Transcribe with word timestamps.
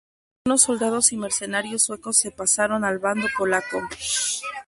Algunos 0.47 0.63
soldados 0.63 1.13
y 1.13 1.17
mercenarios 1.17 1.83
suecos 1.83 2.17
se 2.17 2.31
pasaron 2.31 2.83
al 2.83 2.97
bando 2.97 3.27
polaco. 3.37 3.83